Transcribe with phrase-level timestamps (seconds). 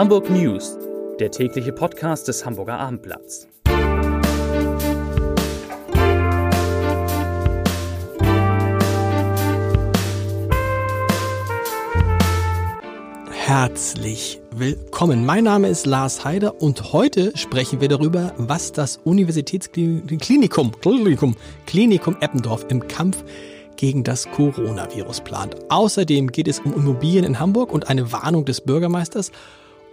[0.00, 0.78] Hamburg News,
[1.18, 3.46] der tägliche Podcast des Hamburger Abendblatts.
[13.30, 15.26] Herzlich willkommen.
[15.26, 21.36] Mein Name ist Lars Heider und heute sprechen wir darüber, was das Universitätsklinikum Klinikum,
[21.66, 23.22] Klinikum Eppendorf im Kampf
[23.76, 25.56] gegen das Coronavirus plant.
[25.68, 29.30] Außerdem geht es um Immobilien in Hamburg und eine Warnung des Bürgermeisters,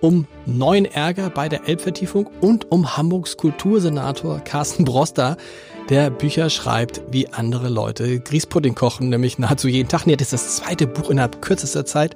[0.02, 5.38] um neuen Ärger bei der Elbvertiefung und um Hamburgs Kultursenator Carsten Broster,
[5.90, 8.20] der Bücher schreibt wie andere Leute.
[8.20, 10.06] Grießpudding kochen, nämlich nahezu jeden Tag.
[10.06, 12.16] Nee, das ist das zweite Buch innerhalb kürzester Zeit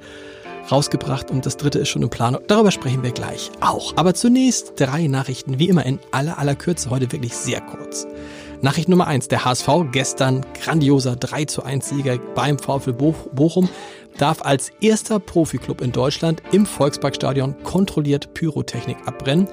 [0.70, 2.42] rausgebracht und das dritte ist schon in Planung.
[2.48, 3.94] Darüber sprechen wir gleich auch.
[3.96, 8.06] Aber zunächst drei Nachrichten, wie immer in aller aller Kürze, heute wirklich sehr kurz.
[8.62, 13.70] Nachricht Nummer eins: Der HSV, gestern grandioser 3 zu 1 Sieger beim VfL Bochum,
[14.18, 19.48] darf als erster Profiklub in Deutschland im Volksparkstadion kontrolliert Pyrotechnik abbrennen.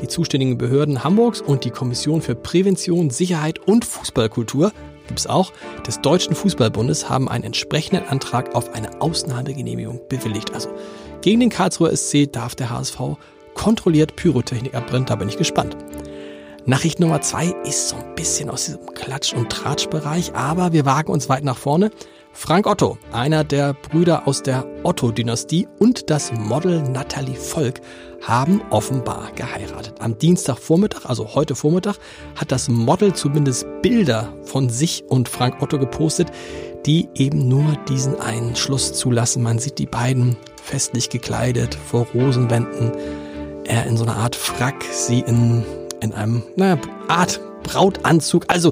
[0.00, 4.72] Die zuständigen Behörden Hamburgs und die Kommission für Prävention, Sicherheit und Fußballkultur
[5.06, 5.52] gibt es auch,
[5.86, 10.54] des Deutschen Fußballbundes haben einen entsprechenden Antrag auf eine Ausnahmegenehmigung bewilligt.
[10.54, 10.70] Also
[11.20, 12.98] gegen den Karlsruher SC darf der HSV
[13.54, 15.76] kontrolliert Pyrotechnik abbrennen, da bin ich gespannt.
[16.66, 21.12] Nachricht Nummer zwei ist so ein bisschen aus diesem Klatsch- und Tratschbereich, aber wir wagen
[21.12, 21.90] uns weit nach vorne.
[22.34, 27.80] Frank Otto, einer der Brüder aus der Otto-Dynastie und das Model Natalie Volk
[28.20, 29.94] haben offenbar geheiratet.
[30.00, 31.96] Am Dienstagvormittag, also heute Vormittag,
[32.36, 36.28] hat das Model zumindest Bilder von sich und Frank Otto gepostet,
[36.84, 39.42] die eben nur diesen einen Schluss zulassen.
[39.42, 42.92] Man sieht die beiden festlich gekleidet vor Rosenwänden.
[43.64, 45.64] Er in so einer Art Frack, sie in
[46.04, 48.44] in einem, naja, Art Brautanzug.
[48.46, 48.70] Also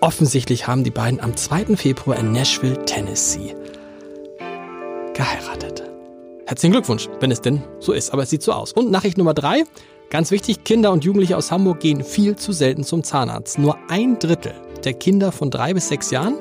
[0.00, 1.76] offensichtlich haben die beiden am 2.
[1.76, 3.56] Februar in Nashville, Tennessee
[5.14, 5.82] geheiratet.
[6.46, 8.72] Herzlichen Glückwunsch, wenn es denn so ist, aber es sieht so aus.
[8.72, 9.64] Und Nachricht Nummer drei,
[10.10, 13.58] ganz wichtig, Kinder und Jugendliche aus Hamburg gehen viel zu selten zum Zahnarzt.
[13.58, 14.52] Nur ein Drittel
[14.84, 16.34] der Kinder von drei bis sechs Jahren,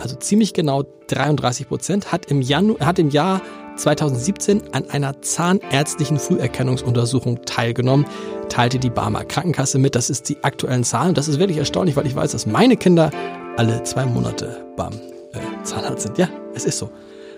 [0.00, 3.42] also ziemlich genau 33 Prozent, hat im, Janu hat im Jahr
[3.76, 8.06] 2017 an einer zahnärztlichen Früherkennungsuntersuchung teilgenommen,
[8.48, 9.94] teilte die Barmer Krankenkasse mit.
[9.94, 11.14] Das ist die aktuellen Zahlen.
[11.14, 13.10] Das ist wirklich erstaunlich, weil ich weiß, dass meine Kinder
[13.56, 14.94] alle zwei Monate beim
[15.32, 16.18] äh, Zahnarzt sind.
[16.18, 16.90] Ja, es ist so.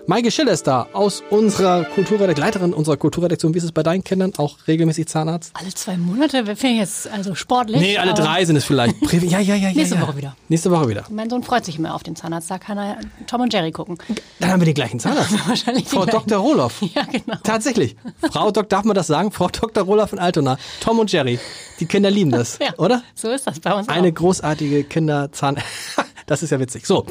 [0.09, 3.53] Maike Schiller ist da aus unserer Kulturredaktion, Leiterin unserer Kulturredaktion.
[3.53, 4.33] Wie ist es bei deinen Kindern?
[4.37, 5.51] Auch regelmäßig Zahnarzt?
[5.53, 6.43] Alle zwei Monate?
[6.55, 7.79] Finde ich jetzt also sportlich.
[7.79, 8.95] Nee, alle drei sind es vielleicht.
[9.13, 9.71] ja, ja, ja, ja.
[9.71, 10.01] Nächste ja.
[10.01, 10.35] Woche wieder.
[10.47, 11.03] Nächste Woche wieder.
[11.11, 12.49] Mein Sohn freut sich immer auf den Zahnarzt.
[12.49, 12.97] Da kann er
[13.27, 13.99] Tom und Jerry gucken.
[14.39, 15.47] Dann haben wir den gleichen Zahnarzt.
[15.47, 16.39] Wahrscheinlich Frau Dr.
[16.39, 16.81] Roloff.
[16.95, 17.37] Ja, genau.
[17.43, 17.95] Tatsächlich.
[18.31, 18.63] Frau Dr.
[18.63, 19.31] darf man das sagen?
[19.31, 19.83] Frau Dr.
[19.83, 20.57] Roloff in Altona.
[20.79, 21.37] Tom und Jerry.
[21.79, 23.03] Die Kinder lieben das, Ja, oder?
[23.13, 24.13] So ist das bei uns Eine auch.
[24.15, 25.57] großartige Kinderzahn.
[26.29, 26.85] Das ist ja witzig.
[26.85, 27.05] So,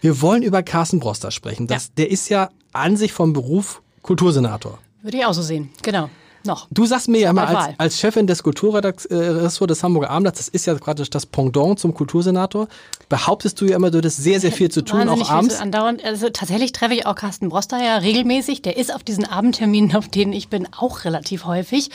[0.00, 1.66] wir wollen über Carsten Broster sprechen.
[1.66, 4.78] Das, Der ist ja an sich vom Beruf Kultursenator.
[5.02, 5.70] Würde ich auch so sehen.
[5.82, 6.08] Genau.
[6.42, 6.68] Noch.
[6.70, 10.64] Du sagst mir ja immer als, als Chefin des Kulturressorts des Hamburger Abendblatts, das ist
[10.64, 12.66] ja gerade das Pendant zum Kultursenator,
[13.10, 15.60] behauptest du ja immer, du hättest sehr, sehr viel zu tun, Wahnsinnig auch abends.
[15.60, 18.62] Andauernd, also tatsächlich treffe ich auch Carsten Broster ja regelmäßig.
[18.62, 21.90] Der ist auf diesen Abendterminen, auf denen ich bin, auch relativ häufig.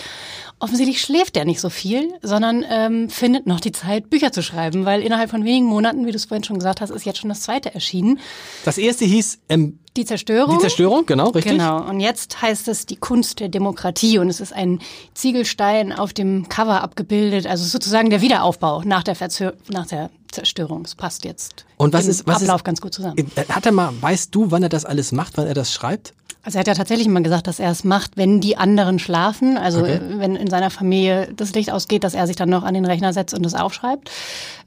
[0.59, 4.85] Offensichtlich schläft der nicht so viel, sondern ähm, findet noch die Zeit, Bücher zu schreiben,
[4.85, 7.29] weil innerhalb von wenigen Monaten, wie du es vorhin schon gesagt hast, ist jetzt schon
[7.29, 8.19] das zweite erschienen.
[8.63, 10.55] Das erste hieß ähm, Die Zerstörung.
[10.55, 11.53] Die Zerstörung, genau, richtig.
[11.53, 11.83] Genau.
[11.87, 14.79] Und jetzt heißt es die Kunst der Demokratie und es ist ein
[15.13, 20.83] Ziegelstein auf dem Cover abgebildet, also sozusagen der Wiederaufbau nach der, Verzö nach der Zerstörung.
[20.85, 23.17] Es passt jetzt Und was im ist, was Ablauf ist, ganz gut zusammen.
[23.35, 26.13] Äh, Hat er mal, weißt du, wann er das alles macht, wann er das schreibt?
[26.45, 29.57] Also er hat ja tatsächlich mal gesagt, dass er es macht, wenn die anderen schlafen,
[29.57, 29.95] also Okay.
[29.95, 32.85] äh, wenn in seiner Familie das Licht ausgeht, dass er sich dann noch an den
[32.85, 34.11] Rechner setzt und es aufschreibt.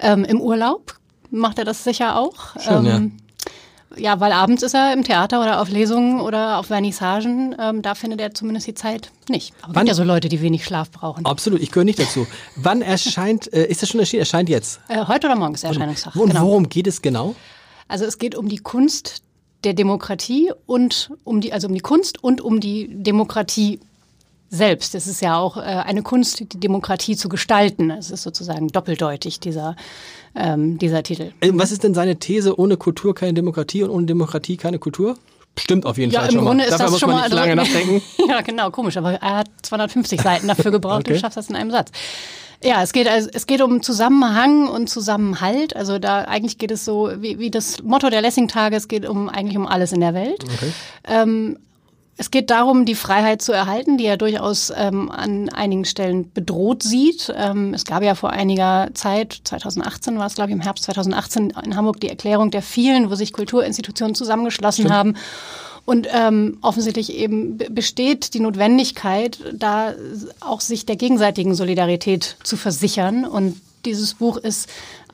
[0.01, 0.99] Ähm, Im Urlaub
[1.31, 2.59] macht er das sicher auch.
[2.61, 3.13] Schon, ähm,
[3.97, 7.55] ja, weil abends ist er im Theater oder auf Lesungen oder auf Vernissagen.
[7.59, 9.55] Ähm, da findet er zumindest die Zeit nicht.
[9.63, 11.25] Aber es Wann- gibt ja so Leute, die wenig Schlaf brauchen.
[11.25, 12.27] Absolut, ich gehöre nicht dazu.
[12.57, 14.21] Wann erscheint, äh, ist das schon erschienen?
[14.21, 14.81] Erscheint jetzt.
[14.89, 16.15] Äh, heute oder morgen ist der Erscheinungstag.
[16.17, 16.43] Und genau.
[16.47, 17.35] worum geht es genau?
[17.89, 19.23] Also es geht um die Kunst
[19.65, 23.81] der Demokratie und um die, also um die Kunst und um die Demokratie
[24.51, 24.95] selbst.
[24.95, 27.91] Es ist ja auch äh, eine Kunst, die Demokratie zu gestalten.
[27.91, 29.77] Es ist sozusagen doppeldeutig, dieser,
[30.35, 31.33] ähm, dieser Titel.
[31.41, 32.59] Äh, Was ist denn seine These?
[32.59, 35.17] Ohne Kultur keine Demokratie und ohne Demokratie keine Kultur?
[35.59, 36.69] Stimmt auf jeden Ja, Fall im schon Grunde mal.
[36.69, 38.03] ist Dafür das muss schon man mal nicht lange also- nachdenken.
[38.29, 41.15] ja, genau, komisch, aber er hat 250 Seiten dafür gebraucht Okay.
[41.15, 41.91] und schafft das in einem Satz.
[42.63, 45.77] Ja, es geht, also, es geht um Zusammenhang und Zusammenhalt.
[45.77, 49.29] Also da eigentlich geht es so, wie, wie das Motto der Lessing-Tage, es geht um
[49.29, 50.45] eigentlich um alles in der Welt.
[51.07, 51.59] Ähm,
[52.21, 56.83] es geht darum, die Freiheit zu erhalten, die er durchaus ähm, an einigen Stellen bedroht
[56.83, 57.33] sieht.
[57.37, 61.53] Ähm, es gab ja vor einiger Zeit, 2018 war es, glaube ich, im Herbst 2018
[61.65, 65.15] in Hamburg die Erklärung der vielen, wo sich Kulturinstitutionen zusammengeschlossen haben
[65.89, 69.95] Und ähm, offensichtlich eben besteht die Notwendigkeit, da
[70.39, 73.25] auch sich der gegenseitigen Solidarität zu versichern.
[73.25, 74.69] Und dieses Buch ist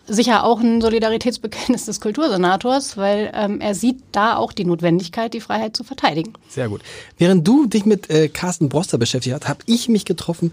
[0.09, 5.41] sicher auch ein Solidaritätsbekenntnis des Kultursenators, weil ähm, er sieht da auch die Notwendigkeit, die
[5.41, 6.33] Freiheit zu verteidigen.
[6.49, 6.83] Sehr gut.
[7.19, 10.53] Während du dich mit äh, Carsten Broster beschäftigt hast, habe ich mich getroffen,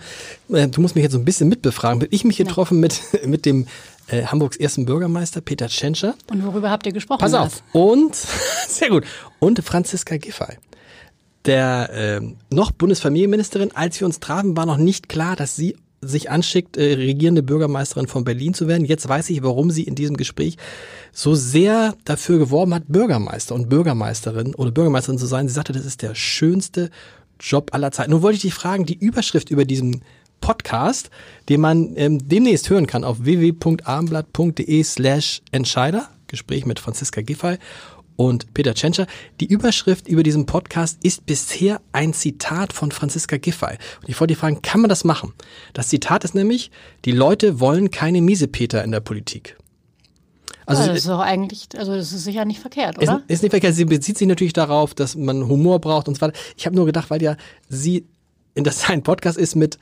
[0.50, 2.82] äh, du musst mich jetzt so ein bisschen mitbefragen, bin ich mich getroffen ja.
[2.82, 3.66] mit, mit dem
[4.12, 6.16] äh, Hamburgs ersten Bürgermeister Peter Tschentscher.
[6.30, 7.20] Und worüber habt ihr gesprochen?
[7.20, 7.64] Pass auf.
[7.72, 8.16] Und,
[8.68, 9.06] sehr gut.
[9.40, 10.58] Und Franziska Giffey.
[11.46, 12.22] Der äh,
[12.54, 16.94] noch Bundesfamilienministerin, als wir uns trafen, war noch nicht klar, dass sie sich anschickt, äh,
[16.94, 18.86] regierende Bürgermeisterin von Berlin zu werden.
[18.86, 20.58] Jetzt weiß ich, warum sie in diesem Gespräch
[21.12, 25.48] so sehr dafür geworben hat, Bürgermeister und Bürgermeisterin oder Bürgermeisterin zu sein.
[25.48, 26.90] Sie sagte, das ist der schönste
[27.40, 28.12] Job aller Zeiten.
[28.12, 30.04] Nun wollte ich dich fragen, die Überschrift über diesen
[30.42, 31.10] Podcast,
[31.48, 36.10] den man ähm, demnächst hören kann auf www.abendblatt.de slash Entscheider.
[36.28, 37.58] Gespräch mit Franziska Giffey
[38.16, 39.08] und Peter Tschentscher.
[39.40, 43.78] Die Überschrift über diesen Podcast ist bisher ein Zitat von Franziska Giffey.
[44.02, 45.34] Und ich wollte dich fragen, kann man das machen?
[45.74, 46.72] Das Zitat ist nämlich,
[47.06, 49.58] die Leute wollen keine Miesepeter in der Politik.
[50.66, 53.24] Also, das ist doch eigentlich, also das ist sicher nicht verkehrt, oder?
[53.28, 53.76] Ist, ist nicht verkehrt.
[53.76, 56.38] Sie bezieht sich natürlich darauf, dass man Humor braucht und so weiter.
[56.56, 57.36] Ich habe nur gedacht, weil ja
[57.68, 58.06] sie
[58.54, 59.80] in das ein Podcast ist mit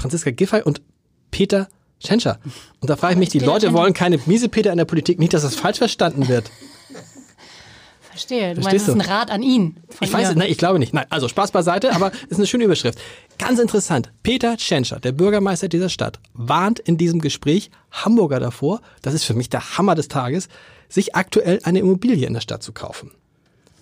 [0.00, 0.82] Franziska Giffey und
[1.30, 1.68] Peter
[2.00, 2.38] Tschentscher.
[2.80, 5.18] Und da frage ich mich, die Leute wollen keine Miesepeter in der Politik.
[5.18, 6.50] Nicht, dass das falsch verstanden wird.
[8.10, 8.54] Verstehe.
[8.54, 9.76] Du Verstehst meinst, das ist ein Rat an ihn.
[10.00, 10.92] Ich weiß es, nein, ich glaube nicht.
[10.92, 12.98] Nein, also Spaß beiseite, aber ist eine schöne Überschrift.
[13.38, 14.10] Ganz interessant.
[14.22, 19.34] Peter Tschentscher, der Bürgermeister dieser Stadt, warnt in diesem Gespräch Hamburger davor, das ist für
[19.34, 20.48] mich der Hammer des Tages,
[20.88, 23.12] sich aktuell eine Immobilie in der Stadt zu kaufen.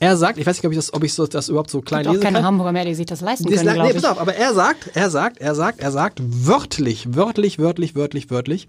[0.00, 2.04] Er sagt, ich weiß nicht, ob ich das, ob ich so, das überhaupt so klein
[2.04, 2.34] lesen kann.
[2.34, 5.10] keine Hamburger mehr, die sich das leisten können, nee, pass auf, aber er sagt, er
[5.10, 8.68] sagt, er sagt, er sagt wörtlich, wörtlich, wörtlich, wörtlich, wörtlich,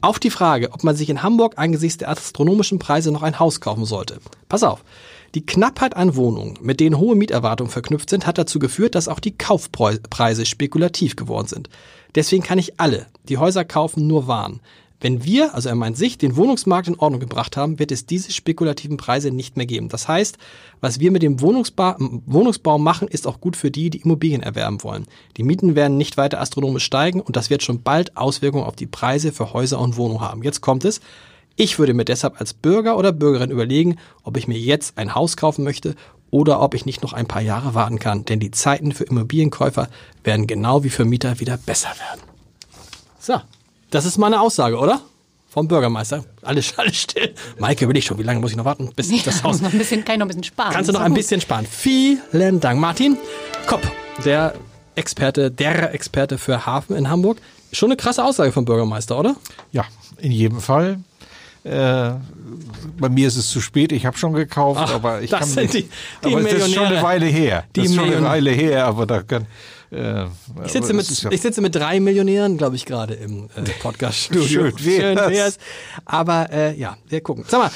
[0.00, 3.60] auf die Frage, ob man sich in Hamburg angesichts der astronomischen Preise noch ein Haus
[3.60, 4.18] kaufen sollte.
[4.48, 4.84] Pass auf.
[5.34, 9.20] Die Knappheit an Wohnungen, mit denen hohe Mieterwartungen verknüpft sind, hat dazu geführt, dass auch
[9.20, 11.68] die Kaufpreise spekulativ geworden sind.
[12.14, 14.60] Deswegen kann ich alle, die Häuser kaufen, nur warnen.
[15.00, 18.32] Wenn wir, also er meint sich, den Wohnungsmarkt in Ordnung gebracht haben, wird es diese
[18.32, 19.88] spekulativen Preise nicht mehr geben.
[19.88, 20.38] Das heißt,
[20.80, 24.82] was wir mit dem Wohnungsbau, Wohnungsbau machen, ist auch gut für die, die Immobilien erwerben
[24.82, 25.06] wollen.
[25.36, 28.86] Die Mieten werden nicht weiter astronomisch steigen und das wird schon bald Auswirkungen auf die
[28.86, 30.42] Preise für Häuser und Wohnungen haben.
[30.42, 31.00] Jetzt kommt es.
[31.56, 35.36] Ich würde mir deshalb als Bürger oder Bürgerin überlegen, ob ich mir jetzt ein Haus
[35.36, 35.94] kaufen möchte
[36.30, 39.88] oder ob ich nicht noch ein paar Jahre warten kann, denn die Zeiten für Immobilienkäufer
[40.24, 42.20] werden genau wie für Mieter wieder besser werden.
[43.18, 43.40] So,
[43.90, 45.00] das ist meine Aussage, oder?
[45.48, 46.24] Vom Bürgermeister.
[46.42, 47.34] Alles, alles still.
[47.58, 48.18] Maike, will ich schon.
[48.18, 49.60] Wie lange muss ich noch warten, bis ja, das Haus...
[49.60, 50.72] Noch ein bisschen, kann ich noch ein bisschen sparen.
[50.72, 51.66] Kannst du noch ein bisschen sparen.
[51.66, 52.80] Vielen Dank.
[52.80, 53.16] Martin
[53.66, 53.80] Kopp,
[54.24, 54.54] der
[54.96, 57.38] Experte, der Experte für Hafen in Hamburg.
[57.72, 59.36] Schon eine krasse Aussage vom Bürgermeister, oder?
[59.72, 59.84] Ja,
[60.18, 61.00] in jedem Fall.
[61.64, 62.12] Äh,
[62.98, 65.48] bei mir ist es zu spät, ich habe schon gekauft, Ach, aber ich das kann
[65.48, 65.88] sind nicht.
[66.22, 67.64] Die, die aber es ist schon eine Weile her.
[67.74, 69.46] Die das ist schon eine Weile her, aber da kann.
[69.96, 70.26] Äh,
[70.64, 74.46] ich, sitze mit, ja ich sitze mit drei Millionären, glaube ich, gerade im äh, Podcast-Studio.
[74.46, 75.18] Schön wär's.
[75.18, 75.58] Schön wär's.
[76.04, 77.44] Aber äh, ja, wir gucken.
[77.48, 77.70] Sag mal,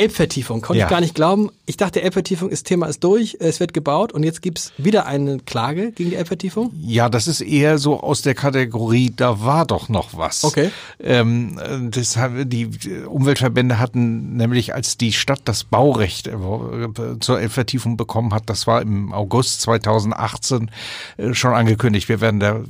[0.00, 0.86] Elbvertiefung, konnte ja.
[0.86, 1.50] ich gar nicht glauben.
[1.66, 5.40] Ich dachte, Elbvertiefung, das Thema ist durch, es wird gebaut und jetzt gibt's wieder eine
[5.40, 6.72] Klage gegen die Elbvertiefung?
[6.80, 10.42] Ja, das ist eher so aus der Kategorie, da war doch noch was.
[10.42, 10.70] Okay.
[11.02, 11.60] Ähm,
[11.90, 12.70] das haben, die
[13.06, 16.38] Umweltverbände hatten nämlich, als die Stadt das Baurecht äh,
[17.20, 20.70] zur Elbvertiefung bekommen hat, das war im August 2018
[21.18, 22.60] äh, schon angekündigt, wir werden da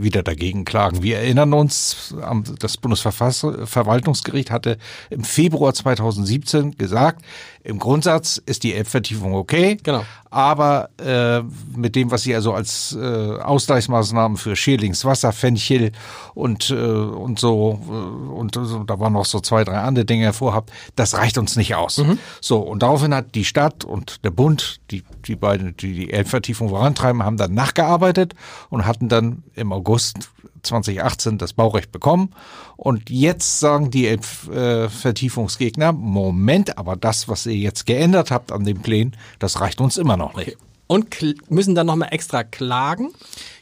[0.00, 1.02] wieder dagegen klagen.
[1.02, 2.14] Wir erinnern uns,
[2.58, 4.78] das Bundesverwaltungsgericht hatte
[5.10, 7.24] im Februar 2017 2015 gesagt,
[7.62, 10.02] im Grundsatz ist die Elbvertiefung okay, genau.
[10.30, 11.42] aber äh,
[11.76, 15.92] mit dem, was sie also als äh, Ausgleichsmaßnahmen für Schädlingswasser, Fenchel
[16.34, 17.92] und, äh, und so, äh,
[18.32, 21.74] und so, da waren noch so zwei, drei andere Dinge hervorhabt, das reicht uns nicht
[21.74, 21.98] aus.
[21.98, 22.18] Mhm.
[22.40, 26.70] So, und daraufhin hat die Stadt und der Bund, die, die beiden, die die Elbvertiefung
[26.70, 28.34] vorantreiben, haben dann nachgearbeitet
[28.70, 30.30] und hatten dann im August
[30.62, 32.30] 2018 das Baurecht bekommen.
[32.76, 38.64] Und jetzt sagen die äh, Vertiefungsgegner, Moment, aber das, was ihr jetzt geändert habt an
[38.64, 40.56] den Plänen, das reicht uns immer noch nicht.
[40.86, 41.08] Und
[41.48, 43.12] müssen dann nochmal extra klagen?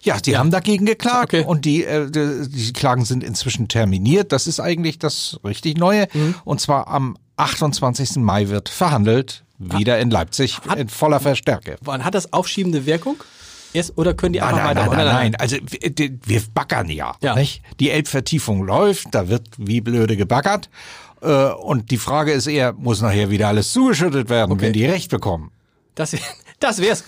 [0.01, 0.39] Ja, die ja.
[0.39, 1.45] haben dagegen geklagt okay.
[1.45, 4.33] und die, äh, die, die Klagen sind inzwischen terminiert.
[4.33, 6.09] Das ist eigentlich das richtig Neue.
[6.15, 6.37] Mhm.
[6.45, 8.17] Und zwar am 28.
[8.17, 11.77] Mai wird verhandelt, wieder in Leipzig hat, in voller Verstärke.
[11.83, 13.17] Wann hat das aufschiebende Wirkung?
[13.75, 14.87] Erst, oder können die einfach nein, weiter?
[14.87, 15.35] Nein, nein, nein, nein.
[15.35, 15.57] Also
[16.25, 17.15] wir baggern ja.
[17.21, 17.35] ja.
[17.35, 17.63] Nicht?
[17.81, 20.71] Die Elbvertiefung läuft, da wird wie blöde gebaggert.
[21.21, 24.63] Äh, und die Frage ist eher, muss nachher wieder alles zugeschüttet werden, okay.
[24.63, 25.51] wenn die Recht bekommen?
[25.95, 26.17] Das,
[26.61, 27.05] das wäre es.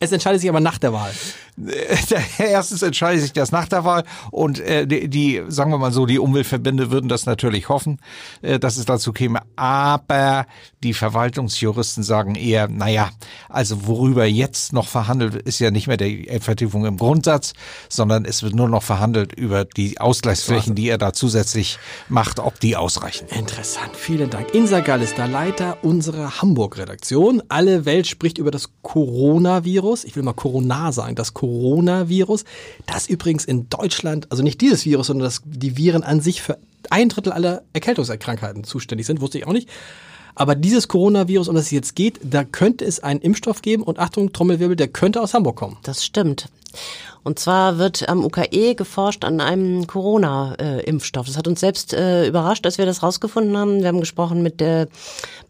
[0.00, 1.12] Es entscheidet sich aber nach der Wahl.
[2.38, 6.04] erstens entscheidet sich das nach der Wahl und äh, die, die, sagen wir mal so,
[6.04, 7.98] die Umweltverbände würden das natürlich hoffen,
[8.42, 9.40] äh, dass es dazu käme.
[9.56, 10.46] Aber
[10.82, 13.10] die Verwaltungsjuristen sagen eher, naja,
[13.48, 17.54] also worüber jetzt noch verhandelt, ist ja nicht mehr die Vertiefung im Grundsatz,
[17.88, 22.60] sondern es wird nur noch verhandelt über die Ausgleichsflächen, die er da zusätzlich macht, ob
[22.60, 23.28] die ausreichen.
[23.28, 24.54] Interessant, vielen Dank.
[24.54, 27.42] Insa Gall ist der Leiter unserer Hamburg-Redaktion.
[27.48, 30.04] Alle Welt spricht über das Coronavirus.
[30.04, 31.45] Ich will mal Corona sagen, das Coronavirus.
[32.86, 36.58] Das übrigens in Deutschland, also nicht dieses Virus, sondern das, die Viren an sich für
[36.90, 39.68] ein Drittel aller Erkältungskrankheiten zuständig sind, wusste ich auch nicht.
[40.34, 43.98] Aber dieses Coronavirus, um das es jetzt geht, da könnte es einen Impfstoff geben und
[43.98, 45.78] Achtung, Trommelwirbel, der könnte aus Hamburg kommen.
[45.82, 46.48] Das stimmt.
[47.22, 51.26] Und zwar wird am UKE geforscht an einem Corona-Impfstoff.
[51.26, 53.80] Das hat uns selbst äh, überrascht, als wir das rausgefunden haben.
[53.80, 54.88] Wir haben gesprochen mit der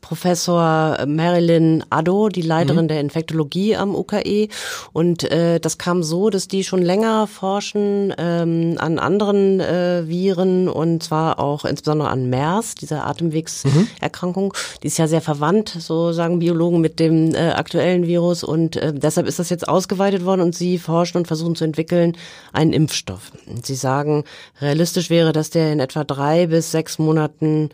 [0.00, 2.88] Professor Marilyn Addo, die Leiterin mhm.
[2.88, 4.48] der Infektologie am UKE.
[4.92, 10.68] Und äh, das kam so, dass die schon länger forschen ähm, an anderen äh, Viren
[10.68, 14.48] und zwar auch insbesondere an MERS, dieser Atemwegserkrankung.
[14.48, 14.80] Mhm.
[14.82, 18.44] Die ist ja sehr verwandt, so sagen Biologen, mit dem äh, aktuellen Virus.
[18.44, 22.16] Und äh, deshalb ist das jetzt ausgeweitet worden und sie forschen und versuchen zu entwickeln
[22.52, 23.32] einen Impfstoff.
[23.62, 24.24] Sie sagen,
[24.60, 27.70] realistisch wäre, dass der in etwa drei bis sechs Monaten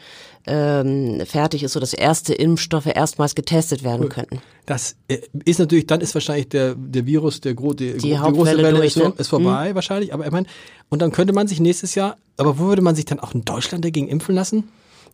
[0.46, 4.42] ähm, fertig ist, so dass erste Impfstoffe erstmals getestet werden könnten.
[4.66, 8.58] Das äh, ist natürlich, dann ist wahrscheinlich der, der Virus, der, gro die, die, große
[8.58, 9.14] Welle durch, ist, ne?
[9.16, 9.74] ist vorbei mhm.
[9.74, 10.12] wahrscheinlich.
[10.12, 10.46] Aber ich meine,
[10.90, 13.46] und dann könnte man sich nächstes Jahr, aber wo würde man sich dann auch in
[13.46, 14.64] Deutschland dagegen impfen lassen?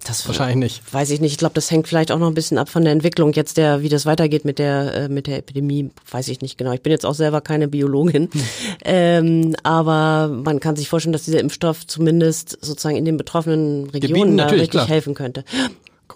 [0.05, 0.95] Das wahrscheinlich nicht.
[0.95, 1.33] Weiß ich nicht.
[1.33, 3.83] Ich glaube, das hängt vielleicht auch noch ein bisschen ab von der Entwicklung jetzt der,
[3.83, 5.90] wie das weitergeht mit der äh, mit der Epidemie.
[6.11, 6.73] Weiß ich nicht genau.
[6.73, 8.43] Ich bin jetzt auch selber keine Biologin, hm.
[8.85, 14.37] ähm, aber man kann sich vorstellen, dass dieser Impfstoff zumindest sozusagen in den betroffenen Regionen
[14.37, 14.88] da richtig klar.
[14.88, 15.45] helfen könnte.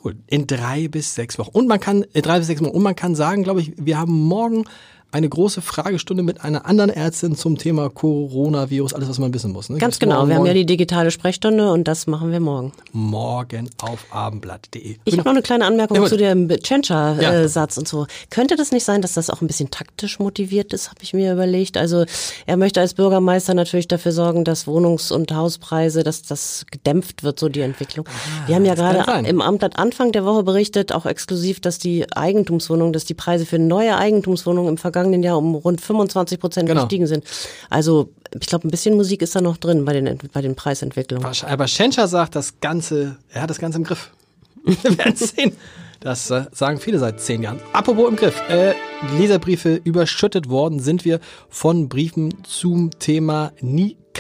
[0.02, 0.16] Cool.
[0.26, 1.50] In drei bis sechs Wochen.
[1.50, 2.70] Und man kann, in drei bis sechs Wochen.
[2.70, 4.64] Und man kann sagen, glaube ich, wir haben morgen
[5.12, 9.68] eine große Fragestunde mit einer anderen Ärztin zum Thema Coronavirus, alles, was man wissen muss.
[9.68, 9.76] Ne?
[9.76, 12.72] Ganz genau, morgen, wir haben ja die digitale Sprechstunde und das machen wir morgen.
[12.92, 14.96] Morgen auf abendblatt.de.
[15.04, 17.80] Ich habe noch eine kleine Anmerkung ja, zu dem Tschentscher-Satz ja.
[17.80, 18.06] und so.
[18.30, 21.34] Könnte das nicht sein, dass das auch ein bisschen taktisch motiviert ist, habe ich mir
[21.34, 21.76] überlegt.
[21.76, 22.06] Also
[22.46, 27.38] er möchte als Bürgermeister natürlich dafür sorgen, dass Wohnungs- und Hauspreise, dass das gedämpft wird,
[27.38, 28.06] so die Entwicklung.
[28.08, 32.10] Ah, wir haben ja gerade im Amtblatt Anfang der Woche berichtet, auch exklusiv, dass die
[32.10, 36.68] Eigentumswohnungen, dass die Preise für neue Eigentumswohnungen im Vergangenen vergangenen Jahr um rund 25 Prozent
[36.68, 36.82] genau.
[36.82, 37.24] gestiegen sind.
[37.68, 41.26] Also ich glaube, ein bisschen Musik ist da noch drin bei den, bei den Preisentwicklungen.
[41.46, 44.10] Aber Schenscher sagt das Ganze, er hat das Ganze im Griff.
[44.64, 45.52] Wir werden sehen.
[46.00, 47.60] Das äh, sagen viele seit zehn Jahren.
[47.72, 48.40] Apropos im Griff.
[48.48, 48.74] Äh,
[49.18, 53.52] Leserbriefe überschüttet worden sind wir von Briefen zum Thema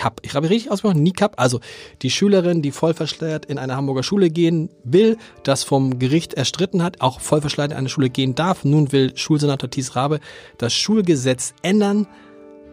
[0.02, 0.20] NICAP.
[0.22, 1.34] Ich habe richtig ausgesprochen, NICAP.
[1.36, 1.60] Also
[2.02, 6.82] die Schülerin, die voll verschleiert in eine Hamburger Schule gehen will, das vom Gericht erstritten
[6.82, 8.64] hat, auch voll verschleiert in eine Schule gehen darf.
[8.64, 10.20] Nun will Schulsenator Thies Rabe
[10.58, 12.06] das Schulgesetz ändern.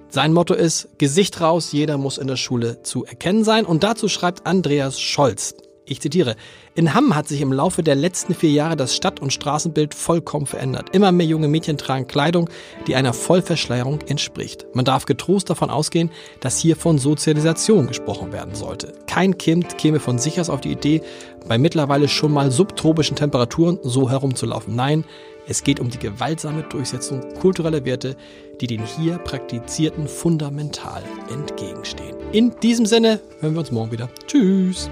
[0.10, 3.66] Sein Motto ist, Gesicht raus, jeder muss in der Schule zu erkennen sein.
[3.66, 5.54] Und dazu schreibt Andreas Scholz.
[5.90, 6.36] Ich zitiere,
[6.76, 10.46] in Hamm hat sich im Laufe der letzten vier Jahre das Stadt- und Straßenbild vollkommen
[10.46, 10.90] verändert.
[10.94, 12.48] Immer mehr junge Mädchen tragen Kleidung,
[12.86, 14.68] die einer Vollverschleierung entspricht.
[14.74, 18.94] Man darf getrost davon ausgehen, dass hier von Sozialisation gesprochen werden sollte.
[19.08, 21.02] Kein Kind käme von sich aus auf die Idee,
[21.48, 24.76] bei mittlerweile schon mal subtropischen Temperaturen so herumzulaufen.
[24.76, 25.06] Nein,
[25.48, 28.16] es geht um die gewaltsame Durchsetzung kultureller Werte,
[28.62, 31.02] die den hier praktizierten fundamental
[31.34, 32.16] entgegenstehen.
[32.32, 34.08] In diesem Sinne hören wir uns morgen wieder.
[34.28, 34.92] Tschüss!